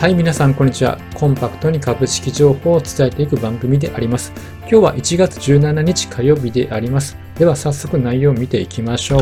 [0.00, 0.96] はい、皆さん、こんにちは。
[1.12, 4.32] コンパクトに株式情報を伝えていく番組であります。
[4.60, 7.18] 今日は1月17日火曜日であります。
[7.38, 9.20] では、早速内容を見ていきましょう。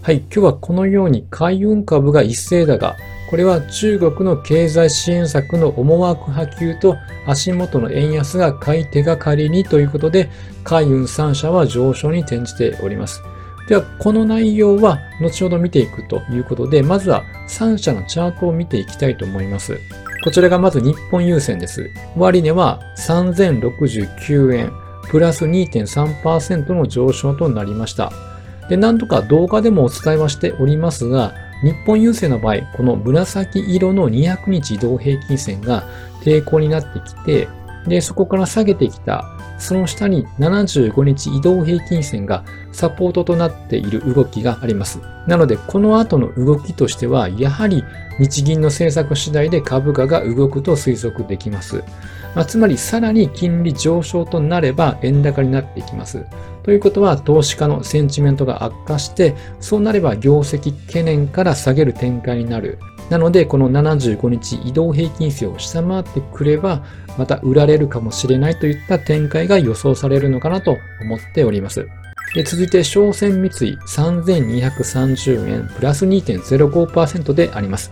[0.00, 2.96] はい、今日はこのように海運株が一斉だが、
[3.28, 6.96] これは中国の経済支援策の思惑波及と
[7.26, 10.30] 足元の円安が買い手が仮にということで、
[10.64, 13.22] 海運3社は上昇に転じております。
[13.68, 19.80] では、この内容は後ほど見ていくということで、まずは3社のチャートを見ていきたいと思います。
[20.22, 21.90] こちらがまず日本郵船です。
[22.16, 24.72] 終値は3069円、
[25.08, 28.12] プラス2.3%の上昇となりました。
[28.68, 35.84] で、なんとか動画でもお伝えはしておりますが、日本郵政の場合、この紫色の200日移動平均線が
[36.22, 37.48] 抵抗になってきて、
[37.86, 39.24] で、そこから下げてきた
[39.58, 45.00] その下に75日移動平均線がサポートとなっている動きがあります。
[45.26, 47.82] なので、この後の動きとしては、やはり
[48.18, 51.82] 日銀の政策次第で株価が動くと推測できます。
[52.34, 56.24] まあ、つまり、さらに金利上昇となれば円高になっていきます。
[56.62, 62.78] ということは、投資家のセンチメントが悪化して、そうなれば業績懸念から下げる展開になる。
[63.10, 66.82] なので、この75日移動平均線を下回ってくれば、
[67.16, 71.88] また売られるかもしれないといった展開が予想されるのかなと思っております。
[72.34, 77.90] で続いて、商船三井3230円プラス2.05%であります。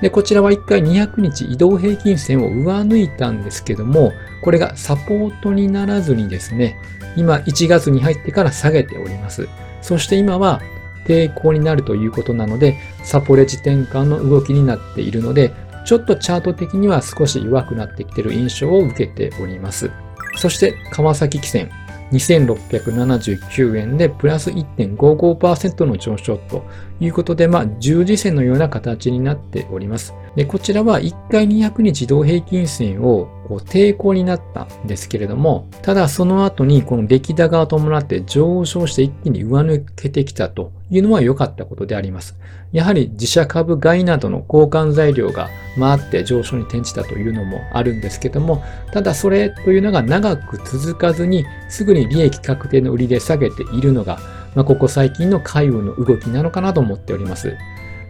[0.00, 6.76] で、こちらは1回200日移動平均線を上抜いたんですけども、これがサポートにならずにですね、
[7.16, 9.48] 今1月に入ってから下げております。
[9.82, 10.62] そして今は
[11.06, 15.54] 抵抗になるということなので、サポレジ転換の動きになっているので、
[15.86, 19.90] ちょっとチャート的には少し弱くなってきている印象を受けております。
[20.36, 21.70] そして、川崎汽船。
[22.12, 26.64] 2679円でプラス1.55%の上昇と
[27.00, 30.14] いうことで、まあ、十字線のような形になっております。
[30.36, 42.36] で、こちらは1回200日移動平均線をこう抵抗になったんですけれども、ただその後にこの出来高を伴って上昇して一気に上抜けてきたというのは良かったことであります。
[42.72, 45.48] やはり自社株買いなどの交換材料が
[45.78, 48.62] 回って上昇に転じたというのもあるんですけども、
[48.92, 54.18] ただそれというのが長く続かずにすぐに利益確定の売りで下げているのが、
[54.54, 57.56] まあ、ここ最近の海運の動きなのかなと思っております。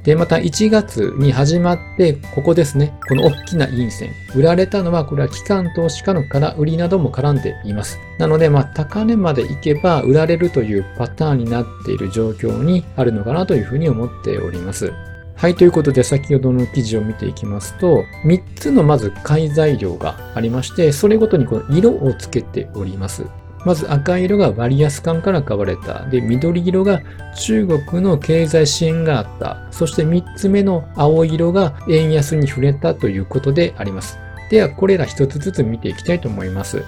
[0.06, 2.96] で、また1月に始まって、ここですね。
[3.08, 4.12] この大きな陰線。
[4.36, 7.98] 売られたのは、これは機関投資家の空売りなども絡んでいます。
[8.20, 14.92] なので、まあ、高値まで行けば売られるというパターンになっている状況にあるのかなというふうに思っております。
[15.34, 23.26] はい、ということで先ほどの記事を見ていきますと、3つのまず買い材料がありまして、それごとにこの色をつけております。
[23.66, 26.06] まず赤色が割安感から買われた。
[26.06, 27.00] で、緑色が
[27.34, 29.66] 中国の経済支援があった。
[29.72, 34.20] そして3つ目の青色が円安に触れたということであります。
[34.50, 36.84] では、これら一つずつ見ていきたいと思います。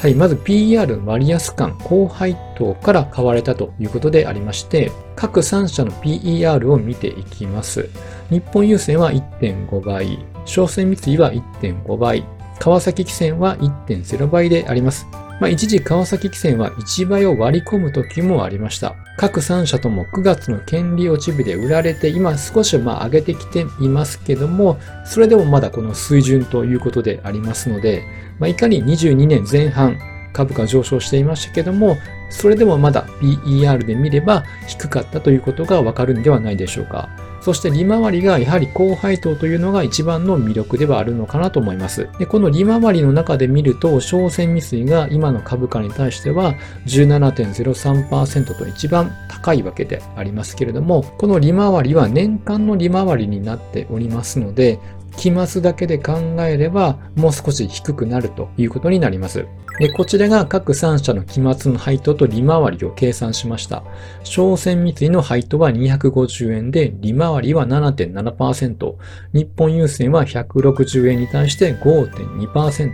[0.00, 7.88] はい、まず PR 割安感高配当から買われたということでありまして、各3社の PER を見ていきます。
[8.30, 12.24] 日本郵船は1.5倍、商船三井は1.5倍、
[12.60, 15.08] 川崎汽船は1.0倍であります。
[15.40, 18.94] まあ、一時川崎汽船は1倍を割り込む時もありました。
[19.16, 28.02] 各3社とも9月の権利落ち日で売られて、今少しまあ上げてきていますけども、それでもまだこの水準ということでありますので、
[28.38, 29.98] まあ、いかに22年前半
[30.34, 31.96] 株価上昇していましたけども、
[32.28, 37.08] それでもまだ PER で見れば低かったということがわかるんではないでしょうか。
[37.40, 42.08] そして利回りがやはり高配当というのが一番の魅力ではあるのかなと思います。
[42.18, 46.54] でこの利回りの中で見ると、商船未遂が今の株価に対しては
[46.86, 54.78] 17.03%と一番高いわけでありますけれども、この利回りは年間の利回りになっておりますので、
[55.16, 59.46] 期末だけで考えればもう少し低くなるということになります。
[59.78, 63.82] で、こちらが各3社の期末の配当と利回りを計算しました。
[64.24, 68.94] 商船三井の配当は250円で、利回りは7.7%、
[69.32, 72.90] 日本郵船は160円に対して5.2%、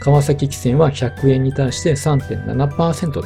[0.00, 3.24] 川崎汽船は100円に対して3.7%と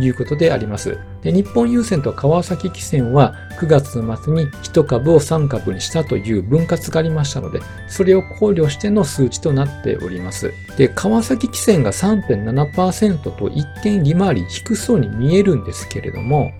[0.00, 0.98] いうことであります。
[1.22, 4.00] で日本郵船と川崎汽船は9月末
[4.32, 10.52] に1株を3株にしたという分割がありましたので、それを考慮しての数値となっております。
[10.76, 16.52] で、川崎汽船が3.7%と一見利回り低そうに見えるんですけれども、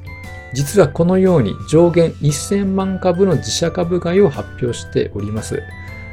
[0.52, 5.62] 実はこのように上限1000万株の自社株買いを発表しております。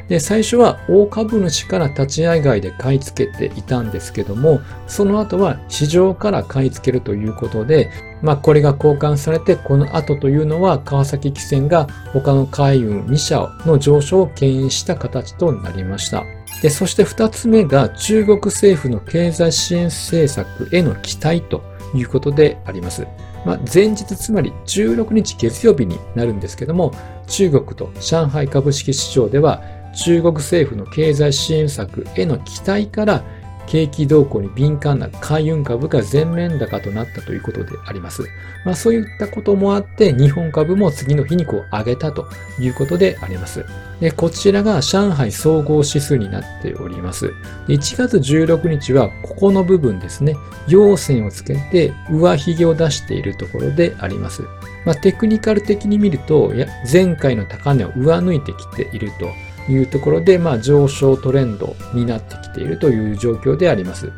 [0.09, 7.89] で、最初は大株主から立ち会い外で買い付けていたんですけども、その後は市場から買い付けるということで、
[8.21, 16.23] まあ、これが交換されて、この後というのは、川崎汽船が他の海運2社の上昇を牽引した形となりました。
[16.61, 21.63] で、そして2つ目が中国政府の経済支援政策への期待と
[21.93, 23.05] いうことであります。
[23.45, 26.93] まあ、前日つまり16日月曜日になるんですけども、
[27.27, 29.61] 中国と上海株式市場では
[29.93, 33.23] 中国政府の経済支援策への期待から
[33.65, 38.23] 景気動向に敏感な海運株が全面高となったということであります。
[38.65, 42.27] まあそういったこともあって、日本株も次の日にこう上げたと
[42.59, 43.65] いうことであります。
[43.99, 47.33] で、こちらが上海総合指数になっております。
[47.67, 50.35] で1月16日はここの部分ですね、
[50.67, 54.43] 陽線をつけて上髭を出しているところであります。
[54.85, 56.51] まあ、テクニカル的に見ると、
[56.91, 59.31] 前回の高値を上抜いてきていると
[59.69, 64.11] いうところで、まあ、上昇トレンドになってきているという状況であります。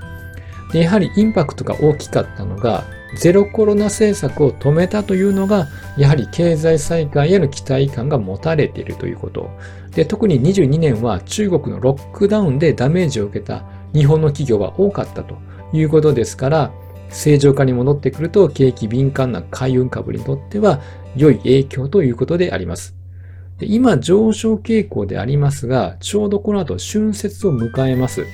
[0.72, 2.84] でやはりインパクトが大きかったのが、
[3.16, 9.50] ゼロコロナ政策を止めたというのが、やはり経済再開への期待感が持たれているということ。
[9.96, 13.64] で特に22年は中国のロックダウンでダメージを受けた
[13.94, 15.38] 日本の企業が多かったと
[15.72, 16.72] いうことですから、
[17.10, 20.82] 正常化に戻ってくると景気敏感な海運株にとっては
[21.16, 22.95] 良い影響ということであります。
[23.62, 28.26] 今上昇傾向でありますが、ちょうどこの後春節を迎えます。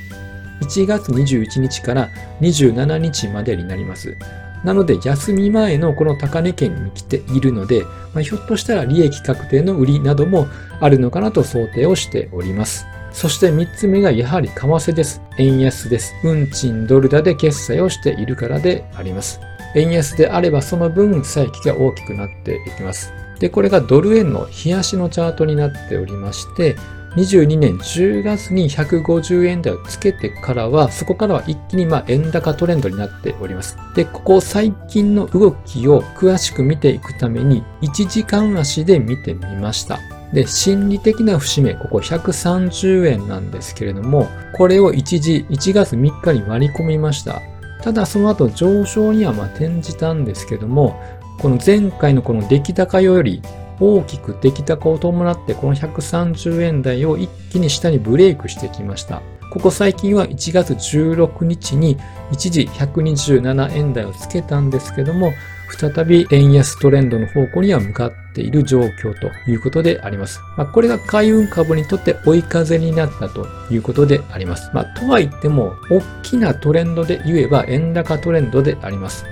[0.61, 2.09] 1月21日から
[2.41, 4.17] 27日までになります。
[4.63, 7.83] なので、休み前のこの高値圏に来ているので、
[8.13, 10.47] まあ、ひょっとしたら利益確定の売りなども
[10.79, 12.85] あるのかなと想定をしております。
[13.11, 15.21] そして3つ目がやはり為替です。
[15.37, 16.13] 円安です。
[16.23, 19.39] 運賃ドル高で決済をしているからであります。
[19.75, 23.13] 円安であればその分、差益が大きくなっていきます。
[23.41, 26.75] で、これがドル円の冷やしのチャートになっておりまして、
[27.15, 33.77] 22年10月に150円台をつけてからは、そこからは一気にま円高トレンドになっております。
[33.95, 39.99] で、ここ最近の動きを詳しく見ていくために、1時間足で見てみました。
[40.31, 47.41] で、心理的な節目、ここ130円なんですけれども、これを一時1月3日に割り込みました。
[47.81, 51.01] ただその後上昇にはま転じたんですけども、
[51.39, 53.41] この前回のこの出来高より
[53.79, 59.21] 大きく出来高を伴ってこの130円台を一気に下にブレイクしてきました。
[59.51, 61.97] ここ最近は1月16日に
[62.31, 65.33] 一時127円台をつけたんですけども、
[65.77, 70.39] 再び円安トレンドの方向には向かっている状況ということであります。
[70.55, 74.69] まあ、これが海運株にとって追い風になったということであります。
[74.73, 79.25] まあ、とは言っても、大きなトレンドで言えば円高トレンドであります。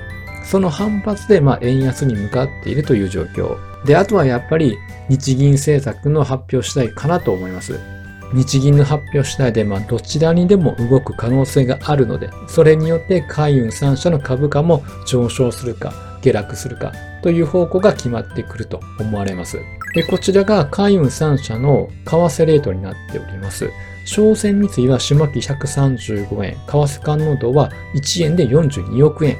[0.49, 3.55] その反発で、まあ、円安に向かっているという状況。
[3.85, 7.79] で、あとはやっぱり日銀政策の発表次第かなと思います。
[8.33, 15.93] 日銀の発表次第で、まあ、どちらにでも動く可能性があるので、それによって海運3社の株価も上昇するか、
[16.23, 19.59] 下落するかという方向が決まってくると思われます。
[19.93, 23.69] で、こちらが海運3社の為替レートになっております。
[24.05, 29.37] 商船三井は下期135円、為替感能度は1円で42億円、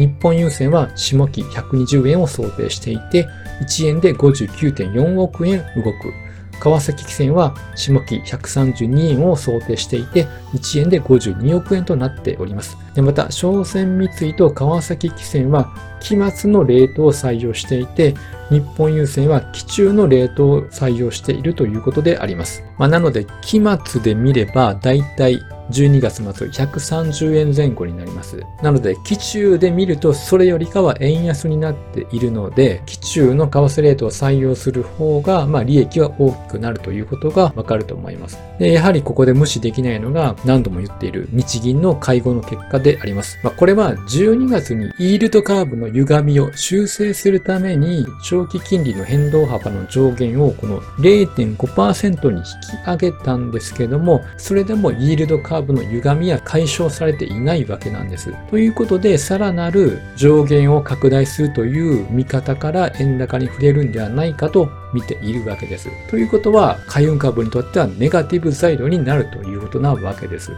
[0.00, 3.28] 日本郵船は下期120円を想定していて、
[3.60, 6.10] 1円で59.4億円動く。
[6.58, 12.78] 川崎汽船は下期132円を想定していて、1円で52億円となっております。
[12.96, 18.14] また、商船三井と川崎汽船は期末のレートを採用していて、
[18.48, 22.64] 日本郵船は期中のレートを採用しているということであります。
[22.78, 28.42] まあ、なので、期末で見れば、だいたい12月末130円前後になります。
[28.62, 38.38] なので、期中で見るとそれよりかは円安になっているので、期中の為替レートを採用する方が、まあ利益は大きくなるということがわかると思います。
[38.58, 43.38] で、やはりここで無視できないのが何度も言っている日銀の会合の結果であります。
[43.42, 52.46] まあこれは12月にイールドカーブの歪みを修正するために長期金利の変動幅の上限をこの0.5%に引き
[52.86, 58.34] 上げたんですけども、それでもイールドカーブーブの歪みは解消されていないわけなんです。
[58.50, 65.88] ということで、さらなる上限を拡大するという見方から円高に触れるんではないかと見ているわけです。
[66.10, 70.52] ということは、海運株にとってはネガティブ材料になるということなわけです。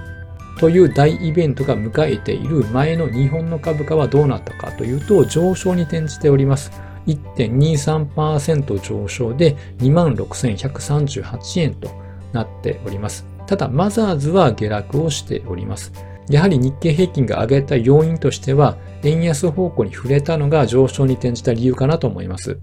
[0.59, 6.71] という大イベントが迎えている前の日本の株価はどうなったかというと上昇に転じております。
[7.06, 11.90] 1.23%上昇で26,138円と
[12.32, 13.32] なっております。
[13.46, 15.92] ただ、マザーズは下落をしております。
[16.28, 22.58] やはり日経平均が上げた要因としては、円安方向に触れたのが上昇に転じた理由かなと思います。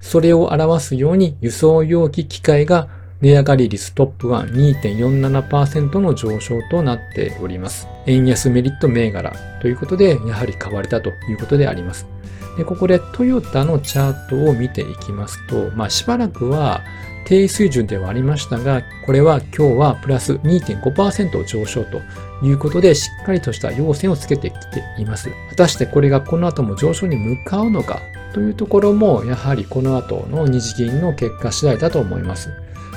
[0.00, 2.88] それを表すように輸送容器機械が
[3.20, 7.88] 値上がり率トップ1 2.47%の上昇となっております。
[8.06, 12.13] 円安メリット銘柄ということで、やはり買われたということであります。
[12.56, 16.82] で、ここでトヨタのチャートを見ていきますと、まあ、しばらくは
[17.26, 22.00] 低水準ではありましたが、これは今日はプラス2.5%上昇と
[22.42, 25.30] いうことで、しっかりとした要線をつけてきています。
[25.50, 28.00] 果たしてこれがこの後も上昇に向かうのか
[28.32, 32.50] というところも、やはりこの後の日銀の結果次第だと思います。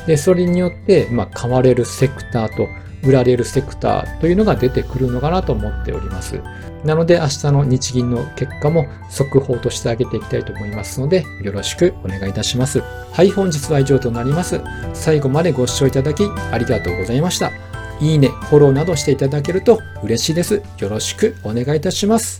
[0.05, 2.67] で、それによって、まあ、買われるセクターと
[3.03, 6.41] 売られるセクターというのが出てくるのかなと思っております。
[6.83, 12.81] なので明日の日銀の結果も速報としてあげていきたいと思いますのでよろしくお願いいたします。
[13.11, 14.61] はい、本日は以上となります。
[14.93, 17.51] 最後までご視聴いただきありがとうございました。
[17.99, 20.61] いいね、フォローなどしていただけると嬉しいです。
[20.77, 22.35] よろしくお願いいたします。